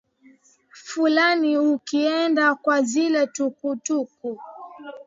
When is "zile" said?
2.81-3.27